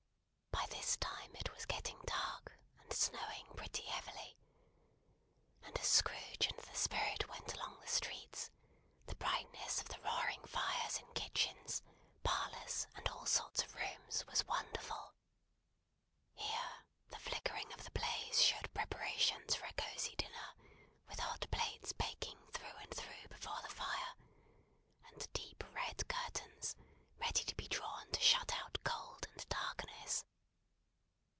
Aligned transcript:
By 0.01 0.75
this 0.75 0.97
time 0.97 1.31
it 1.35 1.51
was 1.53 1.65
getting 1.65 1.99
dark, 2.05 2.57
and 2.81 2.93
snowing 2.93 3.47
pretty 3.55 3.83
heavily; 3.83 4.37
and 5.63 5.77
as 5.79 5.87
Scrooge 5.87 6.47
and 6.47 6.57
the 6.59 6.75
Spirit 6.75 7.29
went 7.29 7.53
along 7.53 7.79
the 7.79 7.87
streets, 7.87 8.51
the 9.05 9.15
brightness 9.15 9.79
of 9.81 9.87
the 9.87 9.99
roaring 10.01 10.43
fires 10.45 10.97
in 10.97 11.11
kitchens, 11.13 11.81
parlours, 12.23 12.87
and 12.95 13.07
all 13.09 13.25
sorts 13.25 13.63
of 13.63 13.75
rooms, 13.75 14.25
was 14.27 14.45
wonderful. 14.45 15.13
Here, 16.33 16.83
the 17.09 17.19
flickering 17.19 17.71
of 17.73 17.83
the 17.83 17.91
blaze 17.91 18.41
showed 18.41 18.73
preparations 18.73 19.55
for 19.55 19.65
a 19.65 19.73
cosy 19.73 20.15
dinner, 20.15 20.55
with 21.07 21.19
hot 21.19 21.45
plates 21.51 21.93
baking 21.93 22.37
through 22.53 22.67
and 22.79 22.93
through 22.93 23.27
before 23.29 23.61
the 23.61 23.69
fire, 23.69 24.13
and 25.07 25.31
deep 25.33 25.63
red 25.73 26.07
curtains, 26.07 26.75
ready 27.19 27.43
to 27.45 27.55
be 27.55 27.67
drawn 27.67 28.09
to 28.11 28.19
shut 28.19 28.51
out 28.57 28.77
cold 28.83 29.27
and 29.31 29.47
darkness. 29.47 30.25